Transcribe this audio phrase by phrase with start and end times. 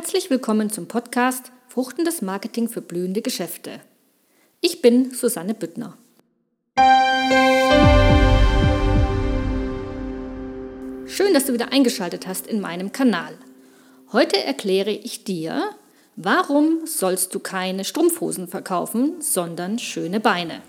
[0.00, 3.80] Herzlich willkommen zum Podcast Fruchtendes Marketing für blühende Geschäfte.
[4.60, 5.98] Ich bin Susanne Büttner.
[11.08, 13.34] Schön, dass du wieder eingeschaltet hast in meinem Kanal.
[14.12, 15.70] Heute erkläre ich dir,
[16.14, 20.62] warum sollst du keine Strumpfhosen verkaufen, sondern schöne Beine.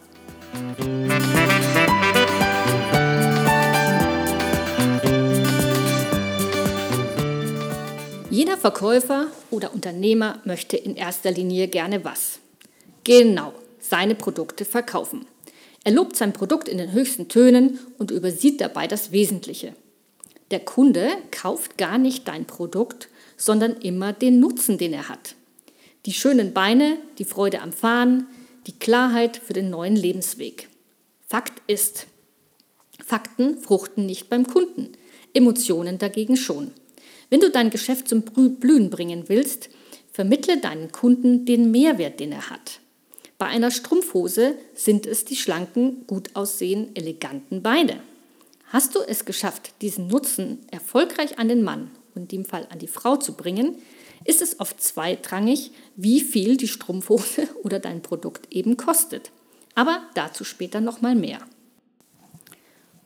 [8.40, 12.40] Jeder Verkäufer oder Unternehmer möchte in erster Linie gerne was?
[13.04, 15.26] Genau, seine Produkte verkaufen.
[15.84, 19.76] Er lobt sein Produkt in den höchsten Tönen und übersieht dabei das Wesentliche.
[20.52, 25.36] Der Kunde kauft gar nicht dein Produkt, sondern immer den Nutzen, den er hat.
[26.06, 28.26] Die schönen Beine, die Freude am Fahren,
[28.68, 30.70] die Klarheit für den neuen Lebensweg.
[31.28, 32.08] Fakt ist,
[33.06, 34.94] Fakten fruchten nicht beim Kunden,
[35.34, 36.72] Emotionen dagegen schon.
[37.30, 39.70] Wenn du dein Geschäft zum Blühen bringen willst,
[40.12, 42.80] vermittle deinen Kunden den Mehrwert, den er hat.
[43.38, 48.02] Bei einer Strumpfhose sind es die schlanken, gut aussehenden, eleganten Beine.
[48.66, 52.80] Hast du es geschafft, diesen Nutzen erfolgreich an den Mann und in dem Fall an
[52.80, 53.76] die Frau zu bringen,
[54.26, 59.32] ist es oft zweitrangig, wie viel die Strumpfhose oder dein Produkt eben kostet.
[59.76, 61.40] Aber dazu später nochmal mehr.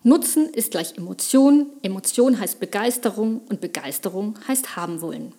[0.06, 5.34] Nutzen ist gleich Emotion, Emotion heißt Begeisterung und Begeisterung heißt haben wollen.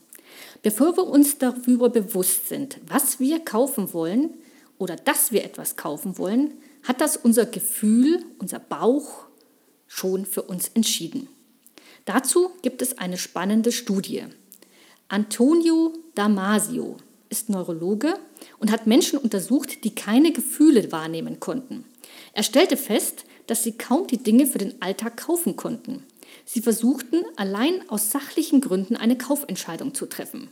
[0.63, 4.31] Bevor wir uns darüber bewusst sind, was wir kaufen wollen
[4.79, 9.27] oder dass wir etwas kaufen wollen, hat das unser Gefühl, unser Bauch
[9.87, 11.29] schon für uns entschieden.
[12.07, 14.25] Dazu gibt es eine spannende Studie.
[15.09, 16.97] Antonio Damasio
[17.29, 18.15] ist Neurologe
[18.59, 21.85] und hat Menschen untersucht, die keine Gefühle wahrnehmen konnten.
[22.33, 26.05] Er stellte fest, dass sie kaum die Dinge für den Alltag kaufen konnten.
[26.45, 30.49] Sie versuchten allein aus sachlichen Gründen eine Kaufentscheidung zu treffen.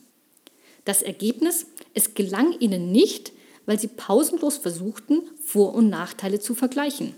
[0.85, 3.33] Das Ergebnis, es gelang ihnen nicht,
[3.67, 7.15] weil sie pausenlos versuchten, Vor- und Nachteile zu vergleichen.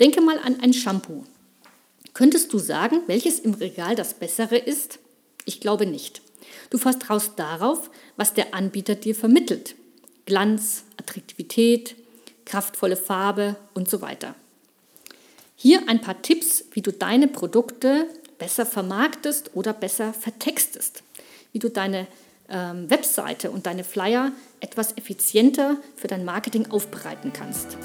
[0.00, 1.24] Denke mal an ein Shampoo.
[2.12, 4.98] Könntest du sagen, welches im Regal das bessere ist?
[5.46, 6.22] Ich glaube nicht.
[6.70, 9.74] Du vertraust darauf, was der Anbieter dir vermittelt.
[10.26, 11.96] Glanz, Attraktivität,
[12.44, 14.34] kraftvolle Farbe und so weiter.
[15.56, 21.04] Hier ein paar Tipps, wie du deine Produkte besser vermarktest oder besser vertextest,
[21.52, 22.08] wie du deine
[22.48, 27.78] ähm, Webseite und deine Flyer etwas effizienter für dein Marketing aufbereiten kannst.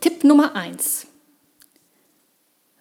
[0.00, 1.08] Tipp Nummer 1.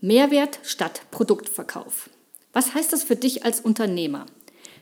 [0.02, 2.12] Mehrwert statt Produktverkauf.
[2.54, 4.28] Was heißt das für dich als Unternehmer?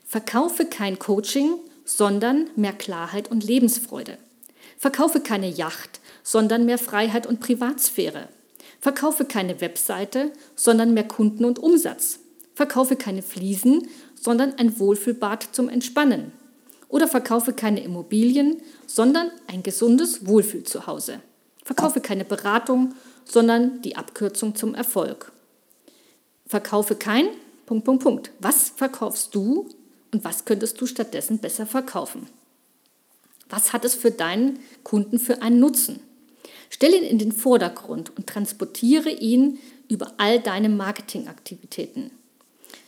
[0.06, 4.18] Verkaufe kein Coaching, sondern mehr Klarheit und Lebensfreude.
[4.78, 8.30] Verkaufe keine Yacht, sondern mehr Freiheit und Privatsphäre.
[8.80, 12.20] Verkaufe keine Webseite, sondern mehr Kunden und Umsatz.
[12.54, 16.32] Verkaufe keine Fliesen, sondern ein Wohlfühlbad zum Entspannen.
[16.88, 21.20] Oder verkaufe keine Immobilien, sondern ein gesundes Wohlfühlzuhause.
[21.64, 22.94] Verkaufe keine Beratung,
[23.26, 25.32] sondern die Abkürzung zum Erfolg.
[26.46, 27.28] Verkaufe kein
[27.66, 28.32] Punkt, Punkt, Punkt.
[28.40, 29.68] Was verkaufst du
[30.16, 32.28] und was könntest du stattdessen besser verkaufen?
[33.50, 36.00] Was hat es für deinen Kunden für einen Nutzen?
[36.70, 39.60] Stell ihn in den Vordergrund und transportiere ihn
[39.90, 42.12] über all deine Marketingaktivitäten.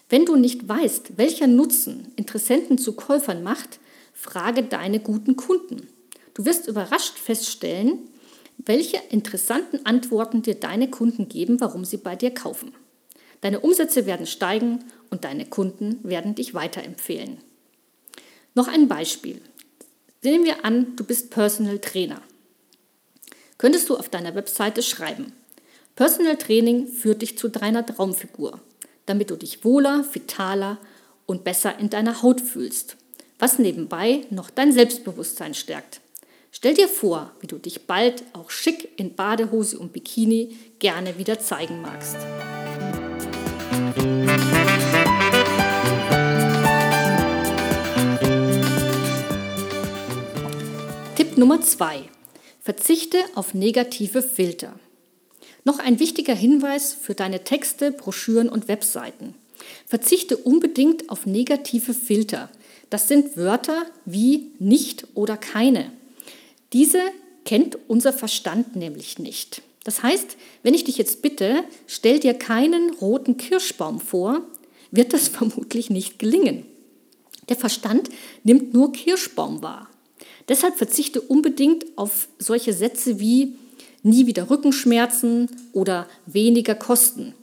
[0.07, 3.79] Wenn du nicht weißt, welcher Nutzen Interessenten zu Käufern macht,
[4.13, 5.85] frage deine guten Kunden.
[6.33, 8.07] Du wirst überrascht feststellen,
[8.55, 12.71] welche interessanten Antworten dir deine Kunden geben, warum sie bei dir kaufen.
[13.41, 17.37] Deine Umsätze werden steigen und deine Kunden werden dich weiterempfehlen.
[18.53, 19.41] Noch ein Beispiel.
[20.23, 22.21] Nehmen wir an, du bist Personal Trainer.
[23.57, 25.33] Könntest du auf deiner Webseite schreiben,
[25.95, 28.59] Personal Training führt dich zu deiner Traumfigur,
[29.07, 30.77] damit du dich wohler, vitaler
[31.25, 32.97] und besser in deiner Haut fühlst,
[33.39, 36.01] was nebenbei noch dein Selbstbewusstsein stärkt.
[36.51, 41.39] Stell dir vor, wie du dich bald auch schick in Badehose und Bikini gerne wieder
[41.39, 42.17] zeigen magst.
[51.37, 52.01] Nummer 2.
[52.61, 54.73] Verzichte auf negative Filter.
[55.65, 59.35] Noch ein wichtiger Hinweis für deine Texte, Broschüren und Webseiten.
[59.85, 62.49] Verzichte unbedingt auf negative Filter.
[62.89, 65.91] Das sind Wörter wie nicht oder keine.
[66.73, 67.01] Diese
[67.45, 69.61] kennt unser Verstand nämlich nicht.
[69.83, 74.41] Das heißt, wenn ich dich jetzt bitte, stell dir keinen roten Kirschbaum vor,
[74.89, 76.65] wird das vermutlich nicht gelingen.
[77.47, 78.09] Der Verstand
[78.43, 79.87] nimmt nur Kirschbaum wahr.
[80.47, 83.55] Deshalb verzichte unbedingt auf solche Sätze wie
[84.03, 87.33] nie wieder Rückenschmerzen oder weniger Kosten.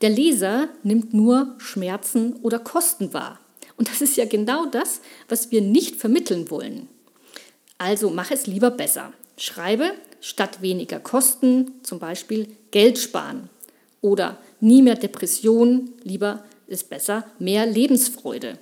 [0.00, 3.38] Der Leser nimmt nur Schmerzen oder Kosten wahr.
[3.76, 6.88] Und das ist ja genau das, was wir nicht vermitteln wollen.
[7.78, 9.12] Also mach es lieber besser.
[9.36, 13.48] Schreibe statt weniger Kosten zum Beispiel Geld sparen
[14.02, 18.58] oder nie mehr Depression, lieber ist besser mehr Lebensfreude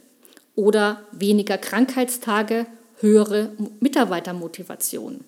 [0.54, 2.66] oder weniger Krankheitstage,
[3.00, 5.24] höhere Mitarbeitermotivation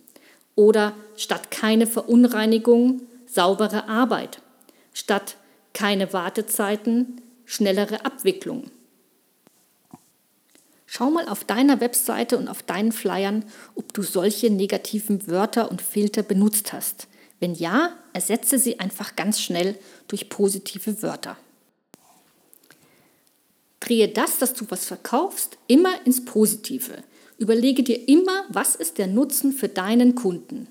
[0.55, 4.43] oder statt keine Verunreinigung saubere Arbeit,
[4.93, 5.37] statt
[5.73, 8.71] keine Wartezeiten schnellere Abwicklung.
[10.87, 13.45] Schau mal auf deiner Webseite und auf deinen Flyern,
[13.77, 17.07] ob du solche negativen Wörter und Filter benutzt hast.
[17.39, 19.79] Wenn ja, ersetze sie einfach ganz schnell
[20.09, 21.37] durch positive Wörter.
[23.79, 27.03] Drehe das, dass du was verkaufst, immer ins Positive.
[27.41, 30.69] Überlege dir immer, was ist der Nutzen für deinen Kunden.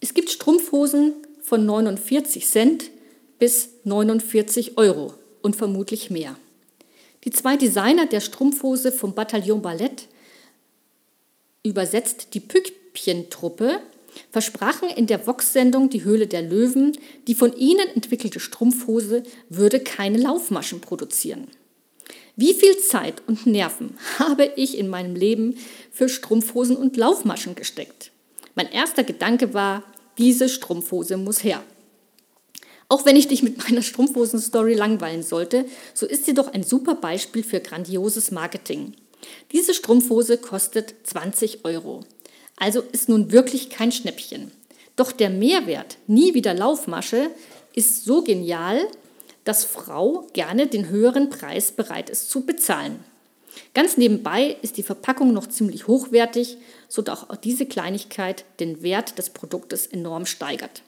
[0.00, 2.90] Es gibt Strumpfhosen von 49 Cent
[3.38, 6.36] bis 49 Euro und vermutlich mehr.
[7.24, 10.06] Die zwei Designer der Strumpfhose vom Bataillon Ballett,
[11.62, 13.80] übersetzt die Pückchen-Truppe,
[14.30, 16.92] versprachen in der Vox-Sendung Die Höhle der Löwen,
[17.26, 21.48] die von ihnen entwickelte Strumpfhose würde keine Laufmaschen produzieren.
[22.36, 25.56] Wie viel Zeit und Nerven habe ich in meinem Leben
[25.92, 28.10] für Strumpfhosen und Laufmaschen gesteckt?
[28.56, 29.84] Mein erster Gedanke war,
[30.18, 31.62] diese Strumpfhose muss her.
[32.88, 35.64] Auch wenn ich dich mit meiner Strumpfhosen-Story langweilen sollte,
[35.94, 38.94] so ist sie doch ein super Beispiel für grandioses Marketing.
[39.52, 42.00] Diese Strumpfhose kostet 20 Euro.
[42.56, 44.50] Also ist nun wirklich kein Schnäppchen.
[44.96, 47.30] Doch der Mehrwert, nie wieder Laufmasche,
[47.74, 48.86] ist so genial,
[49.44, 53.04] dass Frau gerne den höheren Preis bereit ist zu bezahlen.
[53.72, 56.58] Ganz nebenbei ist die Verpackung noch ziemlich hochwertig,
[56.88, 60.82] sodass auch diese Kleinigkeit den Wert des Produktes enorm steigert.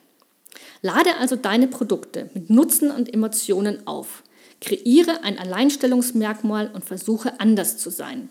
[0.81, 4.23] Lade also deine Produkte mit Nutzen und Emotionen auf.
[4.59, 8.29] Kreiere ein Alleinstellungsmerkmal und versuche anders zu sein.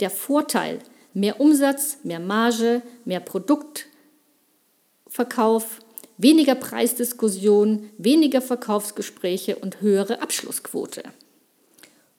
[0.00, 0.80] Der Vorteil,
[1.14, 5.80] mehr Umsatz, mehr Marge, mehr Produktverkauf,
[6.16, 11.02] weniger Preisdiskussion, weniger Verkaufsgespräche und höhere Abschlussquote.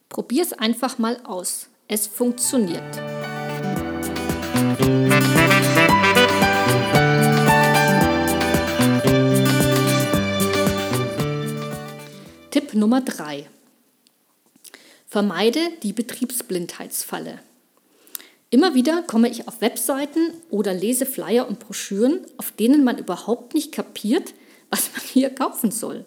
[0.10, 1.68] Probier es einfach mal aus.
[1.88, 2.82] Es funktioniert.
[12.52, 13.48] Tipp Nummer 3.
[15.08, 17.40] Vermeide die Betriebsblindheitsfalle.
[18.56, 23.54] Immer wieder komme ich auf Webseiten oder lese Flyer und Broschüren, auf denen man überhaupt
[23.54, 24.34] nicht kapiert,
[24.70, 26.06] was man hier kaufen soll.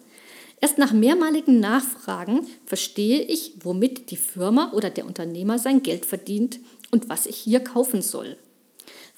[0.59, 6.59] Erst nach mehrmaligen Nachfragen verstehe ich, womit die Firma oder der Unternehmer sein Geld verdient
[6.89, 8.35] und was ich hier kaufen soll.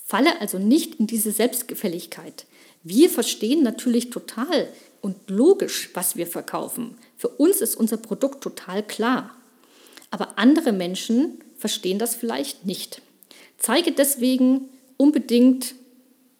[0.05, 2.45] Falle also nicht in diese Selbstgefälligkeit.
[2.83, 4.67] Wir verstehen natürlich total
[4.99, 6.97] und logisch, was wir verkaufen.
[7.15, 9.33] Für uns ist unser Produkt total klar.
[10.09, 13.01] Aber andere Menschen verstehen das vielleicht nicht.
[13.61, 15.75] Zeige deswegen unbedingt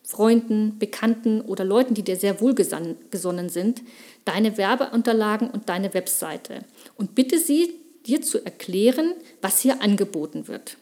[0.04, 3.84] Freunden, Bekannten oder Leuten, die dir sehr wohlgesonnen sind,
[4.26, 6.66] deine Werbeunterlagen und deine Webseite
[6.98, 7.76] und bitte sie,
[8.08, 10.78] dir zu erklären, was hier angeboten wird.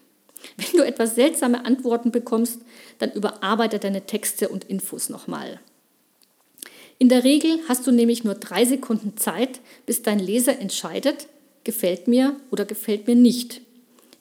[0.56, 2.62] Wenn du etwas seltsame Antworten bekommst,
[2.98, 5.60] dann überarbeite deine Texte und Infos nochmal.
[6.98, 11.28] In der Regel hast du nämlich nur drei Sekunden Zeit, bis dein Leser entscheidet,
[11.64, 13.60] gefällt mir oder gefällt mir nicht.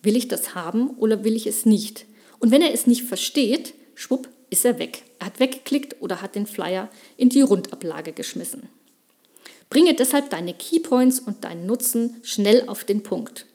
[0.03, 2.05] Will ich das haben oder will ich es nicht?
[2.39, 5.03] Und wenn er es nicht versteht, schwupp, ist er weg.
[5.19, 8.69] Er hat weggeklickt oder hat den Flyer in die Rundablage geschmissen.
[9.69, 13.45] Bringe deshalb deine Keypoints und deinen Nutzen schnell auf den Punkt.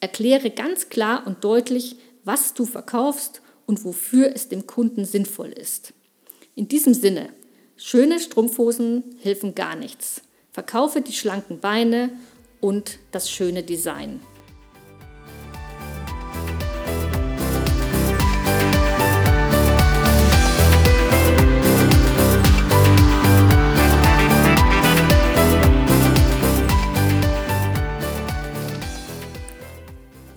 [0.00, 5.92] Erkläre ganz klar und deutlich, was du verkaufst und wofür es dem Kunden sinnvoll ist.
[6.54, 7.30] In diesem Sinne,
[7.78, 10.22] Schöne Strumpfhosen helfen gar nichts.
[10.50, 12.08] Verkaufe die schlanken Beine
[12.58, 14.20] und das schöne Design.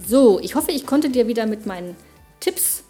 [0.10, 1.96] So, ich hoffe, ich konnte dir wieder mit meinen
[2.40, 2.84] Tipps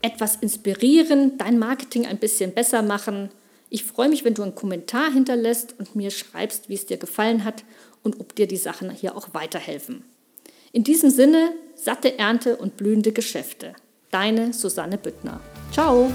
[0.00, 3.28] etwas inspirieren, dein Marketing ein bisschen besser machen.
[3.68, 7.44] Ich freue mich, wenn du einen Kommentar hinterlässt und mir schreibst, wie es dir gefallen
[7.44, 7.64] hat
[8.02, 10.02] und ob dir die Sachen hier auch weiterhelfen.
[10.72, 13.74] In diesem Sinne, satte Ernte und blühende Geschäfte.
[14.10, 15.40] Deine Susanne Büttner.
[15.72, 16.10] Ciao!